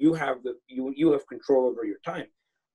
you 0.00 0.14
have 0.14 0.42
the 0.42 0.54
you 0.66 0.92
you 0.96 1.12
have 1.12 1.26
control 1.26 1.66
over 1.66 1.84
your 1.84 2.00
time. 2.04 2.26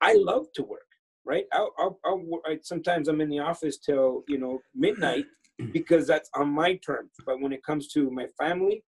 I 0.00 0.14
love 0.14 0.46
to 0.54 0.62
work, 0.62 0.88
right? 1.26 1.44
I'll, 1.52 1.72
I'll, 1.78 1.98
I'll 2.04 2.22
I, 2.46 2.58
sometimes 2.62 3.08
I'm 3.08 3.20
in 3.20 3.28
the 3.28 3.40
office 3.40 3.78
till 3.78 4.24
you 4.26 4.38
know 4.38 4.60
midnight 4.74 5.26
because 5.72 6.06
that's 6.06 6.30
on 6.34 6.48
my 6.50 6.76
terms. 6.76 7.12
But 7.26 7.40
when 7.40 7.52
it 7.52 7.62
comes 7.62 7.88
to 7.88 8.10
my 8.10 8.26
family, 8.38 8.82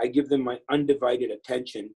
I 0.00 0.08
give 0.08 0.28
them 0.28 0.42
my 0.42 0.58
undivided 0.70 1.30
attention. 1.30 1.94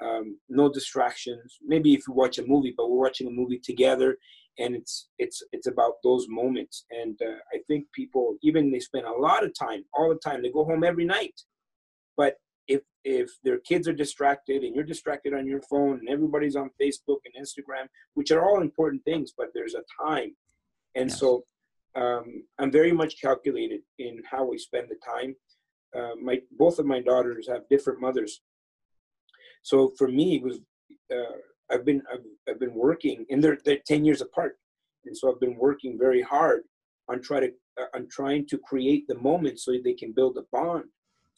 Um, 0.00 0.38
no 0.48 0.72
distractions. 0.72 1.58
Maybe 1.60 1.94
if 1.94 2.04
we 2.06 2.14
watch 2.14 2.38
a 2.38 2.46
movie, 2.46 2.72
but 2.76 2.88
we're 2.88 3.02
watching 3.02 3.26
a 3.26 3.32
movie 3.32 3.58
together, 3.58 4.16
and 4.60 4.76
it's 4.76 5.08
it's 5.18 5.42
it's 5.50 5.66
about 5.66 5.94
those 6.04 6.26
moments. 6.28 6.84
And 6.90 7.18
uh, 7.20 7.38
I 7.52 7.58
think 7.66 7.86
people, 7.92 8.36
even 8.42 8.70
they 8.70 8.78
spend 8.78 9.06
a 9.06 9.20
lot 9.28 9.44
of 9.44 9.52
time, 9.58 9.82
all 9.92 10.08
the 10.08 10.20
time. 10.30 10.42
They 10.42 10.52
go 10.52 10.64
home 10.64 10.84
every 10.84 11.04
night, 11.04 11.34
but 12.16 12.36
if 13.08 13.30
their 13.42 13.58
kids 13.58 13.88
are 13.88 13.94
distracted 13.94 14.62
and 14.62 14.74
you're 14.74 14.84
distracted 14.84 15.32
on 15.32 15.46
your 15.46 15.62
phone 15.62 15.98
and 15.98 16.10
everybody's 16.10 16.56
on 16.56 16.70
Facebook 16.80 17.20
and 17.24 17.34
Instagram, 17.42 17.86
which 18.12 18.30
are 18.30 18.44
all 18.44 18.60
important 18.60 19.02
things, 19.04 19.32
but 19.36 19.48
there's 19.54 19.74
a 19.74 19.84
time, 20.04 20.36
and 20.94 21.08
yes. 21.08 21.18
so 21.18 21.44
um, 21.96 22.44
I'm 22.58 22.70
very 22.70 22.92
much 22.92 23.18
calculated 23.18 23.80
in 23.98 24.22
how 24.30 24.44
we 24.44 24.58
spend 24.58 24.88
the 24.90 24.98
time. 25.14 25.34
Uh, 25.96 26.14
my 26.22 26.38
both 26.58 26.78
of 26.78 26.84
my 26.84 27.00
daughters 27.00 27.48
have 27.48 27.68
different 27.70 27.98
mothers, 27.98 28.42
so 29.62 29.90
for 29.96 30.08
me 30.08 30.36
it 30.36 30.42
was 30.42 30.58
uh, 31.10 31.36
I've 31.70 31.86
been 31.86 32.02
I've, 32.12 32.26
I've, 32.46 32.60
been 32.60 32.74
working 32.74 33.24
and 33.30 33.42
they're 33.42 33.58
they're 33.64 33.86
ten 33.86 34.04
years 34.04 34.20
apart, 34.20 34.58
and 35.06 35.16
so 35.16 35.32
I've 35.32 35.40
been 35.40 35.56
working 35.56 35.98
very 35.98 36.20
hard 36.20 36.64
on 37.08 37.22
try 37.22 37.40
to 37.40 37.50
uh, 37.80 37.86
on 37.94 38.06
trying 38.10 38.46
to 38.48 38.58
create 38.58 39.08
the 39.08 39.18
moment 39.30 39.60
so 39.60 39.72
they 39.72 39.94
can 39.94 40.12
build 40.12 40.36
a 40.36 40.44
bond. 40.52 40.84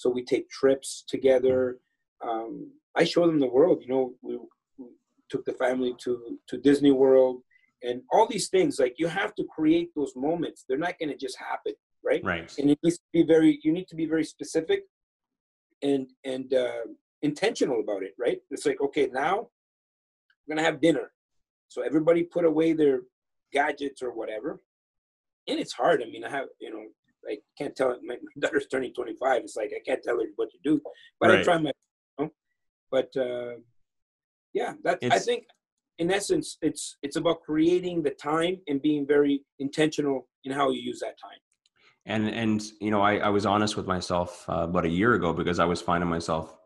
So 0.00 0.08
we 0.08 0.24
take 0.24 0.48
trips 0.48 1.04
together. 1.06 1.78
Um, 2.26 2.70
I 2.96 3.04
show 3.04 3.26
them 3.26 3.40
the 3.40 3.54
world. 3.58 3.82
You 3.82 3.88
know, 3.92 4.14
we, 4.22 4.38
we 4.78 4.86
took 5.28 5.44
the 5.44 5.52
family 5.64 5.94
to 6.04 6.12
to 6.48 6.56
Disney 6.58 6.90
World 6.90 7.42
and 7.82 8.02
all 8.12 8.26
these 8.26 8.48
things 8.48 8.78
like 8.78 8.94
you 8.98 9.08
have 9.08 9.34
to 9.36 9.44
create 9.44 9.90
those 9.94 10.14
moments. 10.16 10.64
They're 10.66 10.86
not 10.86 10.98
going 10.98 11.10
to 11.10 11.16
just 11.26 11.38
happen 11.38 11.74
right? 12.04 12.22
Right. 12.24 12.52
And 12.58 12.70
it 12.70 12.78
needs 12.82 12.98
to 12.98 13.04
be 13.12 13.22
very 13.22 13.60
you 13.62 13.72
need 13.72 13.88
to 13.88 13.96
be 13.96 14.06
very 14.06 14.24
specific 14.24 14.84
and 15.82 16.08
and 16.24 16.52
uh, 16.54 16.86
intentional 17.22 17.80
about 17.80 18.02
it 18.02 18.14
right? 18.18 18.38
It's 18.50 18.66
like 18.66 18.80
okay 18.80 19.08
now 19.12 19.48
we're 20.46 20.54
going 20.54 20.64
to 20.64 20.70
have 20.70 20.80
dinner. 20.80 21.12
So 21.68 21.82
everybody 21.82 22.22
put 22.24 22.44
away 22.44 22.72
their 22.72 23.02
gadgets 23.52 24.02
or 24.02 24.12
whatever. 24.12 24.60
And 25.46 25.60
it's 25.60 25.72
hard. 25.72 26.02
I 26.02 26.06
mean 26.06 26.24
i 26.24 26.30
have 26.30 26.48
you 26.60 26.70
know 26.70 26.84
i 27.28 27.36
can't 27.58 27.76
tell 27.76 27.96
my 28.04 28.16
daughter's 28.38 28.66
turning 28.66 28.92
25 28.92 29.42
it's 29.42 29.56
like 29.56 29.72
i 29.74 29.80
can't 29.86 30.02
tell 30.02 30.18
her 30.18 30.26
what 30.36 30.50
to 30.50 30.58
do 30.64 30.80
but 31.20 31.30
right. 31.30 31.40
i 31.40 31.42
try 31.42 31.58
my 31.58 31.72
you 32.18 32.24
know? 32.24 32.30
but 32.90 33.10
uh 33.16 33.54
yeah 34.52 34.74
that 34.84 34.98
it's, 35.02 35.14
i 35.14 35.18
think 35.18 35.44
in 36.00 36.10
essence, 36.10 36.56
it's 36.62 36.96
it's 37.02 37.16
about 37.16 37.42
creating 37.42 38.02
the 38.02 38.10
time 38.10 38.56
and 38.68 38.80
being 38.80 39.06
very 39.06 39.42
intentional 39.58 40.26
in 40.44 40.50
how 40.50 40.70
you 40.70 40.80
use 40.80 40.98
that 41.00 41.14
time. 41.20 41.38
And 42.06 42.28
and 42.28 42.62
you 42.80 42.90
know, 42.90 43.02
I, 43.02 43.18
I 43.18 43.28
was 43.28 43.44
honest 43.44 43.76
with 43.76 43.86
myself 43.86 44.46
uh, 44.48 44.62
about 44.62 44.86
a 44.86 44.88
year 44.88 45.12
ago 45.14 45.34
because 45.34 45.58
I 45.58 45.66
was 45.66 45.82
finding 45.82 46.08
myself 46.08 46.56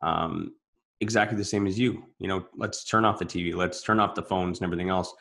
um, 0.00 0.54
exactly 1.00 1.36
the 1.36 1.44
same 1.44 1.66
as 1.66 1.76
you. 1.76 2.04
You 2.20 2.28
know, 2.28 2.46
let's 2.56 2.84
turn 2.84 3.04
off 3.04 3.18
the 3.18 3.24
TV, 3.24 3.52
let's 3.52 3.82
turn 3.82 3.98
off 3.98 4.14
the 4.14 4.22
phones 4.22 4.60
and 4.60 4.66
everything 4.66 4.90
else. 4.90 5.12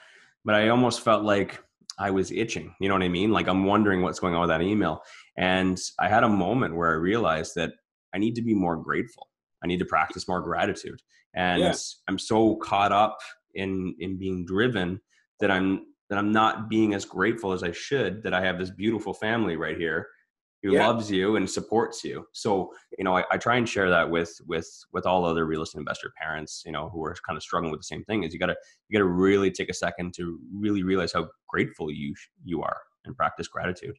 But 0.45 0.53
I 0.53 0.69
almost 0.69 1.01
felt 1.01 1.23
like 1.23 1.61
I 1.99 2.11
was 2.11 2.31
itching. 2.31 2.75
You 2.79 2.89
know 2.89 2.95
what 2.95 3.03
I 3.03 3.09
mean? 3.09 3.31
Like 3.31 3.47
I'm 3.47 3.65
wondering 3.65 4.01
what's 4.01 4.19
going 4.19 4.35
on 4.35 4.41
with 4.41 4.49
that 4.49 4.61
email. 4.61 5.01
And 5.37 5.79
I 5.99 6.09
had 6.09 6.23
a 6.23 6.29
moment 6.29 6.75
where 6.75 6.89
I 6.89 6.95
realized 6.95 7.55
that 7.55 7.73
I 8.13 8.17
need 8.17 8.35
to 8.35 8.41
be 8.41 8.53
more 8.53 8.77
grateful. 8.77 9.27
I 9.63 9.67
need 9.67 9.79
to 9.79 9.85
practice 9.85 10.27
more 10.27 10.41
gratitude. 10.41 11.01
And 11.33 11.61
yeah. 11.61 11.73
I'm 12.07 12.19
so 12.19 12.55
caught 12.57 12.91
up 12.91 13.17
in 13.57 13.95
in 13.99 14.17
being 14.17 14.45
driven 14.45 15.01
that 15.39 15.51
i'm 15.51 15.81
that 16.09 16.17
i'm 16.17 16.31
not 16.31 16.69
being 16.69 16.93
as 16.93 17.03
grateful 17.03 17.51
as 17.51 17.63
i 17.63 17.71
should 17.71 18.23
that 18.23 18.33
i 18.33 18.41
have 18.41 18.57
this 18.57 18.69
beautiful 18.69 19.13
family 19.13 19.57
right 19.57 19.77
here 19.77 20.07
who 20.63 20.73
yeah. 20.73 20.87
loves 20.87 21.09
you 21.11 21.35
and 21.35 21.49
supports 21.49 22.03
you 22.03 22.25
so 22.33 22.71
you 22.97 23.03
know 23.03 23.15
I, 23.15 23.23
I, 23.31 23.37
try 23.37 23.57
and 23.57 23.67
share 23.67 23.89
that 23.89 24.09
with 24.09 24.35
with 24.47 24.67
with 24.91 25.05
all 25.05 25.25
other 25.25 25.45
real 25.45 25.61
estate 25.61 25.79
investor 25.79 26.11
parents 26.19 26.63
you 26.65 26.71
know 26.71 26.89
who 26.89 27.03
are 27.05 27.15
kind 27.25 27.37
of 27.37 27.43
struggling 27.43 27.71
with 27.71 27.79
the 27.79 27.85
same 27.85 28.03
thing 28.05 28.23
is 28.23 28.33
you 28.33 28.39
gotta 28.39 28.55
you 28.89 28.97
gotta 28.97 29.09
really 29.09 29.51
take 29.51 29.69
a 29.69 29.73
second 29.73 30.13
to 30.15 30.39
really 30.53 30.83
realize 30.83 31.13
how 31.13 31.27
grateful 31.47 31.91
you 31.91 32.15
you 32.43 32.61
are 32.61 32.77
and 33.05 33.15
practice 33.15 33.47
gratitude 33.47 33.95